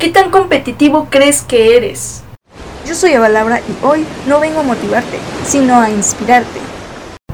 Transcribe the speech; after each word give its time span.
¿Qué 0.00 0.08
tan 0.08 0.30
competitivo 0.30 1.08
crees 1.10 1.42
que 1.42 1.76
eres? 1.76 2.22
Yo 2.86 2.94
soy 2.94 3.12
Eva 3.12 3.28
Laura 3.28 3.60
y 3.60 3.84
hoy 3.84 4.06
no 4.26 4.40
vengo 4.40 4.60
a 4.60 4.62
motivarte, 4.62 5.18
sino 5.44 5.78
a 5.78 5.90
inspirarte. 5.90 6.69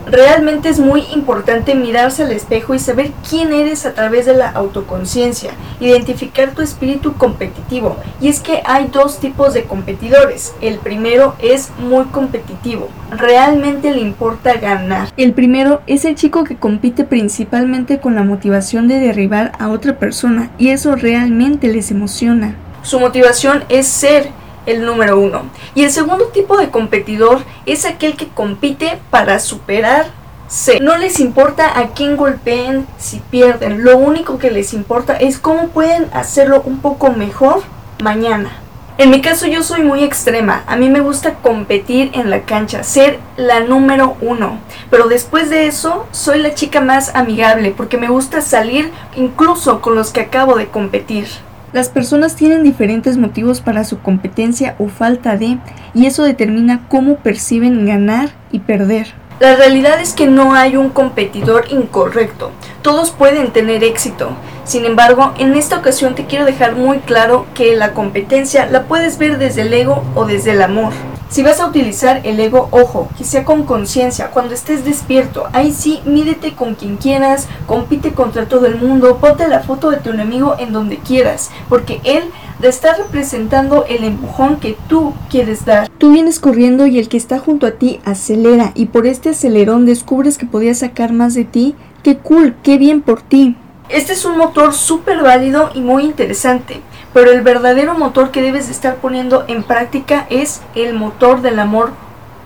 Realmente 0.07 0.69
es 0.69 0.79
muy 0.79 1.03
importante 1.13 1.75
mirarse 1.75 2.23
al 2.23 2.31
espejo 2.31 2.75
y 2.75 2.79
saber 2.79 3.11
quién 3.29 3.53
eres 3.53 3.87
a 3.87 3.93
través 3.93 4.25
de 4.27 4.35
la 4.35 4.51
autoconciencia, 4.51 5.51
identificar 5.81 6.53
tu 6.53 6.63
espíritu 6.63 7.15
competitivo. 7.15 7.97
Y 8.21 8.29
es 8.29 8.39
que 8.39 8.63
hay 8.65 8.87
dos 8.87 9.19
tipos 9.19 9.53
de 9.53 9.65
competidores. 9.65 10.55
El 10.61 10.79
primero 10.79 11.35
es 11.41 11.71
muy 11.79 12.05
competitivo, 12.07 12.89
realmente 13.11 13.93
le 13.93 14.01
importa 14.01 14.55
ganar. 14.55 15.09
El 15.17 15.33
primero 15.33 15.83
es 15.89 16.05
el 16.05 16.15
chico 16.15 16.45
que 16.45 16.57
compite 16.57 17.05
principalmente 17.05 17.99
con 17.99 18.15
la 18.15 18.23
motivación 18.23 18.87
de 18.87 19.01
derribar 19.01 19.53
a 19.59 19.69
otra 19.71 19.99
persona 19.99 20.51
y 20.57 20.69
eso 20.69 20.95
realmente 20.95 21.69
les 21.69 21.91
emociona. 21.91 22.55
Su 22.83 23.01
motivación 23.01 23.65
es 23.69 23.89
ser 23.89 24.31
el 24.67 24.85
número 24.85 25.19
uno. 25.19 25.43
Y 25.75 25.85
el 25.85 25.91
segundo 25.91 26.27
tipo 26.27 26.57
de 26.57 26.71
competidor 26.71 27.41
es 27.65 27.85
aquel 27.85 28.17
que 28.17 28.29
compite 28.29 28.99
para 29.11 29.39
superarse. 29.39 30.79
No 30.81 30.97
les 30.99 31.19
importa 31.19 31.79
a 31.79 31.89
quién 31.89 32.17
golpeen 32.17 32.87
si 32.99 33.19
pierden. 33.19 33.83
Lo 33.85 33.97
único 33.97 34.39
que 34.39 34.51
les 34.51 34.75
importa 34.75 35.17
es 35.17 35.39
cómo 35.39 35.69
pueden 35.69 36.09
hacerlo 36.13 36.63
un 36.65 36.81
poco 36.81 37.11
mejor 37.11 37.63
mañana. 38.03 38.51
En 38.99 39.11
mi 39.11 39.21
caso 39.21 39.47
yo 39.47 39.63
soy 39.63 39.83
muy 39.83 40.03
extrema, 40.03 40.65
a 40.67 40.77
mí 40.77 40.89
me 40.89 41.01
gusta 41.01 41.35
competir 41.35 42.11
en 42.15 42.31
la 42.31 42.45
cancha, 42.45 42.83
ser 42.83 43.19
la 43.37 43.61
número 43.61 44.17
uno, 44.23 44.59
pero 44.91 45.07
después 45.07 45.51
de 45.51 45.67
eso 45.67 46.07
soy 46.13 46.39
la 46.39 46.55
chica 46.55 46.81
más 46.81 47.15
amigable 47.15 47.75
porque 47.77 47.99
me 47.99 48.09
gusta 48.09 48.41
salir 48.41 48.91
incluso 49.15 49.83
con 49.83 49.97
los 49.97 50.13
que 50.13 50.23
acabo 50.23 50.57
de 50.57 50.69
competir. 50.69 51.29
Las 51.77 51.91
personas 51.91 52.37
tienen 52.37 52.63
diferentes 52.63 53.19
motivos 53.19 53.61
para 53.61 53.85
su 53.85 53.99
competencia 53.99 54.77
o 54.79 54.89
falta 54.89 55.37
de, 55.37 55.59
y 55.93 56.07
eso 56.07 56.23
determina 56.23 56.89
cómo 56.89 57.17
perciben 57.17 57.85
ganar 57.85 58.31
y 58.51 58.61
perder. 58.61 59.09
La 59.41 59.57
realidad 59.57 60.01
es 60.01 60.15
que 60.15 60.27
no 60.27 60.55
hay 60.55 60.79
un 60.79 60.89
competidor 60.89 61.67
incorrecto, 61.69 62.51
todos 62.81 63.11
pueden 63.11 63.53
tener 63.53 63.85
éxito. 63.85 64.31
Sin 64.65 64.87
embargo, 64.87 65.35
en 65.37 65.55
esta 65.55 65.77
ocasión 65.77 66.15
te 66.15 66.25
quiero 66.25 66.47
dejar 66.47 66.77
muy 66.77 67.01
claro 67.01 67.45
que 67.53 67.77
la 67.77 67.93
competencia 67.93 68.65
la 68.71 68.85
puedes 68.85 69.19
ver 69.19 69.37
desde 69.37 69.61
el 69.61 69.75
ego 69.75 70.03
o 70.15 70.25
desde 70.25 70.53
el 70.53 70.63
amor. 70.63 70.95
Si 71.29 71.43
vas 71.43 71.59
a 71.61 71.67
utilizar 71.67 72.21
el 72.25 72.39
ego, 72.39 72.69
ojo, 72.71 73.09
que 73.19 73.25
sea 73.25 73.45
con 73.45 73.65
conciencia, 73.65 74.31
cuando 74.31 74.55
estés 74.55 74.85
despierto. 74.85 75.45
Ahí 75.53 75.73
sí, 75.73 76.01
mídete 76.05 76.55
con 76.55 76.77
quien 76.77 76.97
quieras, 76.97 77.49
compite 77.67 78.13
contra 78.13 78.47
todo 78.47 78.67
el 78.67 78.77
mundo, 78.77 79.19
ponte 79.19 79.49
la 79.49 79.61
foto 79.61 79.91
de 79.91 79.97
tu 79.97 80.11
enemigo 80.11 80.55
en 80.59 80.73
donde 80.73 80.99
quieras, 80.99 81.51
porque 81.69 82.01
él 82.05 82.23
te 82.61 82.69
está 82.69 82.95
representando 82.95 83.85
el 83.87 84.05
empujón 84.05 84.61
que 84.61 84.77
tú 84.89 85.15
quieres 85.29 85.65
dar. 85.65 85.89
Tú 85.99 86.13
vienes 86.13 86.39
corriendo 86.39 86.87
y 86.87 86.99
el 86.99 87.09
que 87.09 87.17
está 87.17 87.41
junto 87.41 87.67
a 87.67 87.73
ti 87.73 88.01
acelera 88.05 88.71
y 88.75 88.87
por 88.87 89.07
este 89.07 89.31
acelerón 89.31 89.85
descubres 89.85 90.39
que 90.39 90.47
podías 90.47 90.79
sacar 90.79 91.13
más 91.13 91.35
de 91.35 91.45
ti. 91.45 91.75
¡Qué 92.05 92.19
cool! 92.19 92.55
¡Qué 92.63 92.79
bien 92.79 93.03
por 93.03 93.21
ti! 93.21 93.57
Este 93.89 94.15
es 94.15 94.25
un 94.25 94.39
motor 94.39 94.73
súper 94.73 95.23
válido 95.23 95.71
y 95.75 95.81
muy 95.81 96.05
interesante, 96.05 96.81
pero 97.17 97.31
el 97.31 97.41
verdadero 97.41 97.97
motor 97.97 98.31
que 98.31 98.43
debes 98.43 98.67
de 98.67 98.73
estar 98.73 98.97
poniendo 98.97 99.47
en 99.49 99.63
práctica 99.63 100.27
es 100.29 100.61
el 100.75 100.93
motor 100.93 101.41
del 101.41 101.59
amor 101.59 101.93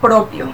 propio. 0.01 0.47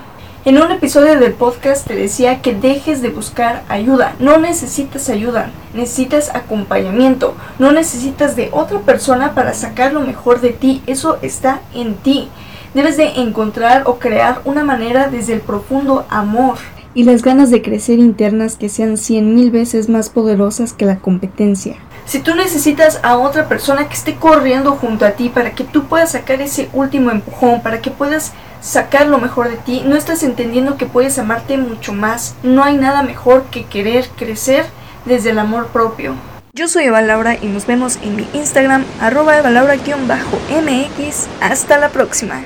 En 0.46 0.56
un 0.56 0.72
episodio 0.72 1.20
del 1.20 1.34
podcast 1.34 1.86
te 1.86 1.94
decía 1.94 2.40
que 2.40 2.54
dejes 2.54 3.02
de 3.02 3.10
buscar 3.10 3.64
ayuda. 3.68 4.14
No 4.18 4.38
necesitas 4.38 5.10
ayuda, 5.10 5.50
necesitas 5.74 6.34
acompañamiento. 6.34 7.34
No 7.58 7.72
necesitas 7.72 8.36
de 8.36 8.48
otra 8.52 8.78
persona 8.78 9.34
para 9.34 9.52
sacar 9.52 9.92
lo 9.92 10.00
mejor 10.00 10.40
de 10.40 10.54
ti. 10.54 10.80
Eso 10.86 11.18
está 11.20 11.60
en 11.74 11.96
ti. 11.96 12.30
Debes 12.72 12.96
de 12.96 13.20
encontrar 13.20 13.82
o 13.84 13.98
crear 13.98 14.40
una 14.46 14.64
manera 14.64 15.10
desde 15.10 15.34
el 15.34 15.40
profundo 15.40 16.06
amor 16.08 16.56
y 16.94 17.04
las 17.04 17.20
ganas 17.20 17.50
de 17.50 17.60
crecer 17.60 17.98
internas 17.98 18.56
que 18.56 18.70
sean 18.70 18.96
cien 18.96 19.34
mil 19.34 19.50
veces 19.50 19.90
más 19.90 20.08
poderosas 20.08 20.72
que 20.72 20.86
la 20.86 21.00
competencia. 21.00 21.76
Si 22.06 22.20
tú 22.20 22.36
necesitas 22.36 23.00
a 23.02 23.18
otra 23.18 23.48
persona 23.48 23.88
que 23.88 23.94
esté 23.94 24.14
corriendo 24.14 24.76
junto 24.76 25.04
a 25.04 25.10
ti 25.10 25.28
para 25.28 25.56
que 25.56 25.64
tú 25.64 25.88
puedas 25.88 26.12
sacar 26.12 26.40
ese 26.40 26.70
último 26.72 27.10
empujón, 27.10 27.62
para 27.62 27.80
que 27.80 27.90
puedas 27.90 28.32
sacar 28.60 29.08
lo 29.08 29.18
mejor 29.18 29.48
de 29.48 29.56
ti, 29.56 29.82
no 29.84 29.96
estás 29.96 30.22
entendiendo 30.22 30.76
que 30.76 30.86
puedes 30.86 31.18
amarte 31.18 31.58
mucho 31.58 31.92
más. 31.92 32.36
No 32.44 32.62
hay 32.62 32.76
nada 32.76 33.02
mejor 33.02 33.46
que 33.46 33.64
querer 33.64 34.08
crecer 34.16 34.66
desde 35.04 35.30
el 35.30 35.40
amor 35.40 35.66
propio. 35.68 36.14
Yo 36.52 36.68
soy 36.68 36.84
Eva 36.84 37.02
Laura 37.02 37.36
y 37.42 37.46
nos 37.48 37.66
vemos 37.66 37.98
en 38.02 38.14
mi 38.14 38.26
Instagram 38.34 38.84
arroba 39.00 39.36
Eva 39.36 39.50
Laura-mx. 39.50 41.26
Hasta 41.40 41.78
la 41.78 41.88
próxima. 41.88 42.34